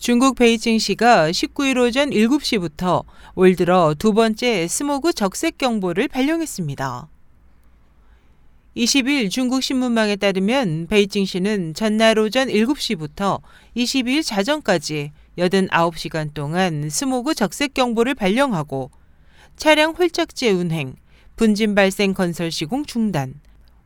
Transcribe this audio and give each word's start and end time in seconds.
중국 0.00 0.34
베이징시가 0.36 1.30
19일 1.30 1.76
오전 1.76 2.08
7시부터 2.08 3.04
올 3.34 3.54
들어 3.54 3.94
두 3.98 4.14
번째 4.14 4.66
스모그 4.66 5.12
적색 5.12 5.58
경보를 5.58 6.08
발령했습니다. 6.08 7.06
20일 8.78 9.30
중국 9.30 9.62
신문망에 9.62 10.16
따르면 10.16 10.86
베이징시는 10.86 11.74
전날 11.74 12.18
오전 12.18 12.48
7시부터 12.48 13.42
22일 13.76 14.24
자정까지 14.24 15.12
89시간 15.36 16.32
동안 16.32 16.88
스모그 16.88 17.34
적색 17.34 17.74
경보를 17.74 18.14
발령하고 18.14 18.90
차량 19.56 19.90
홀짝제 19.92 20.50
운행, 20.50 20.96
분진 21.36 21.74
발생 21.74 22.14
건설 22.14 22.50
시공 22.50 22.86
중단, 22.86 23.34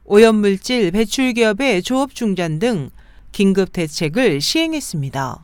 오염물질 0.05 0.93
배출 0.93 1.33
기업의 1.33 1.83
조업 1.83 2.15
중단 2.15 2.61
등 2.61 2.91
긴급 3.33 3.73
대책을 3.73 4.41
시행했습니다. 4.41 5.44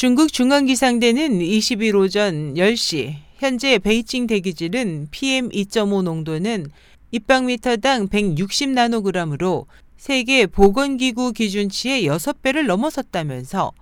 중국 0.00 0.32
중앙기상대는 0.32 1.40
20일 1.40 1.94
오전 1.94 2.54
10시 2.54 3.16
현재 3.36 3.78
베이징 3.78 4.28
대기질은 4.28 5.08
PM2.5 5.10 6.02
농도는 6.02 6.70
입방미터당 7.10 8.08
160나노그램으로 8.08 9.66
세계 9.98 10.46
보건기구 10.46 11.34
기준치의 11.34 12.08
6배를 12.08 12.64
넘어섰다면서 12.64 13.72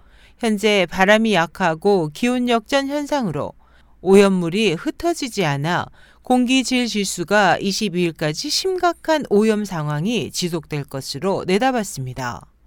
현재 0.40 0.88
바람이 0.90 1.34
약하고 1.34 2.10
기온 2.12 2.48
역전 2.48 2.88
현상으로 2.88 3.52
오염물이 4.00 4.72
흩어지지 4.72 5.44
않아 5.44 5.86
공기질 6.22 6.88
지수가 6.88 7.58
22일까지 7.60 8.50
심각한 8.50 9.22
오염 9.30 9.64
상황이 9.64 10.32
지속될 10.32 10.82
것으로 10.82 11.44
내다봤습니다. 11.46 12.57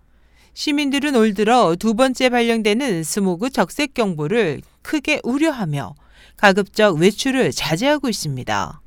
시민들은 0.53 1.15
올 1.15 1.33
들어 1.33 1.75
두 1.75 1.93
번째 1.93 2.29
발령되는 2.29 3.03
스모그 3.03 3.49
적색 3.51 3.93
경보를 3.93 4.61
크게 4.81 5.21
우려하며 5.23 5.95
가급적 6.37 6.97
외출을 6.97 7.51
자제하고 7.51 8.09
있습니다. 8.09 8.81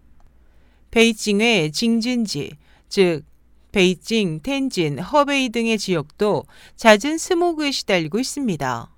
베이징의 0.91 1.73
징진지, 1.73 2.53
즉 2.89 3.25
베이징, 3.73 4.41
텐진, 4.43 4.99
허베이 5.01 5.49
등의 5.49 5.79
지역도 5.79 6.45
잦은 6.77 7.19
스모그에 7.19 7.73
시달리고 7.73 8.21
있습니다. 8.21 8.91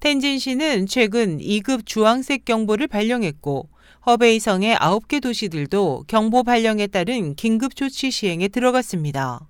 텐진시는 0.00 0.86
최근 0.86 1.38
2급 1.38 1.86
주황색 1.86 2.44
경보를 2.44 2.88
발령했고 2.88 3.70
허베이성의 4.04 4.76
9개 4.76 5.22
도시들도 5.22 6.04
경보 6.08 6.42
발령에 6.42 6.88
따른 6.88 7.36
긴급 7.36 7.76
조치 7.76 8.10
시행에 8.10 8.48
들어갔습니다. 8.48 9.48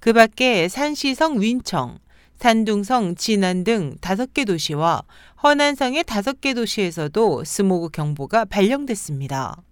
그 0.00 0.12
밖에 0.12 0.68
산시성 0.68 1.40
윈청, 1.40 1.98
산둥성 2.38 3.16
지난 3.16 3.64
등 3.64 3.96
5개 4.00 4.46
도시와 4.46 5.02
허난성의 5.42 6.04
5개 6.04 6.54
도시에서도 6.54 7.42
스모그 7.44 7.88
경보가 7.90 8.44
발령됐습니다. 8.44 9.62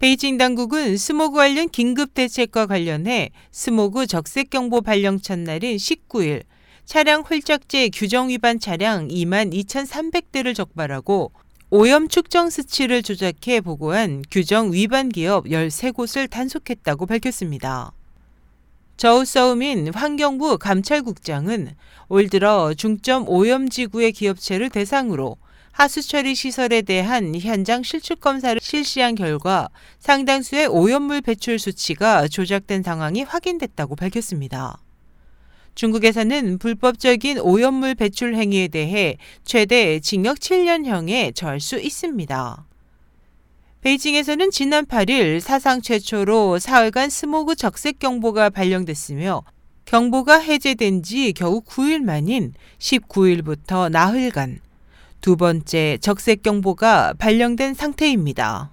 베이징 0.00 0.36
당국은 0.36 0.96
스모그 0.96 1.36
관련 1.36 1.68
긴급 1.68 2.14
대책과 2.14 2.66
관련해 2.66 3.30
스모그 3.52 4.08
적색 4.08 4.50
경보 4.50 4.80
발령 4.80 5.20
첫날인 5.20 5.76
19일 5.76 6.42
차량 6.84 7.20
홀짝제 7.22 7.90
규정 7.90 8.28
위반 8.28 8.58
차량 8.58 9.06
2만 9.06 9.54
2,300대를 9.54 10.56
적발하고 10.56 11.30
오염 11.70 12.08
측정 12.08 12.50
수치를 12.50 13.04
조작해 13.04 13.60
보고한 13.60 14.24
규정 14.28 14.72
위반 14.72 15.08
기업 15.08 15.44
13곳을 15.44 16.28
단속했다고 16.28 17.06
밝혔습니다. 17.06 17.92
저우서우민 18.96 19.92
환경부 19.92 20.58
감찰국장은 20.58 21.74
올 22.08 22.28
들어 22.28 22.72
중점 22.74 23.28
오염 23.28 23.68
지구의 23.68 24.12
기업체를 24.12 24.70
대상으로 24.70 25.38
하수 25.72 26.06
처리 26.06 26.34
시설에 26.34 26.82
대한 26.82 27.34
현장 27.34 27.82
실측 27.82 28.20
검사를 28.20 28.60
실시한 28.60 29.14
결과 29.14 29.70
상당수의 29.98 30.66
오염물 30.66 31.22
배출 31.22 31.58
수치가 31.58 32.28
조작된 32.28 32.82
상황이 32.82 33.22
확인됐다고 33.22 33.96
밝혔습니다. 33.96 34.78
중국에서는 35.74 36.58
불법적인 36.58 37.38
오염물 37.38 37.94
배출 37.94 38.34
행위에 38.34 38.68
대해 38.68 39.16
최대 39.44 39.98
징역 40.00 40.38
7년형에 40.38 41.34
처할 41.34 41.60
수 41.60 41.80
있습니다. 41.80 42.66
베이징에서는 43.82 44.52
지난 44.52 44.86
8일 44.86 45.40
사상 45.40 45.82
최초로 45.82 46.60
사흘간 46.60 47.10
스모그 47.10 47.56
적색 47.56 47.98
경보가 47.98 48.50
발령됐으며 48.50 49.42
경보가 49.86 50.38
해제된 50.38 51.02
지 51.02 51.32
겨우 51.32 51.60
9일 51.62 51.98
만인 51.98 52.54
19일부터 52.78 53.90
나흘간 53.90 54.60
두 55.20 55.36
번째 55.36 55.98
적색 56.00 56.42
경보가 56.42 57.14
발령된 57.14 57.74
상태입니다. 57.74 58.70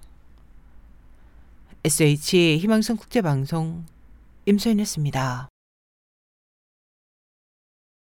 SH 1.83 2.57
희망성 2.57 2.97
국제방송 2.97 3.85
임소연이었습니다. 4.45 5.49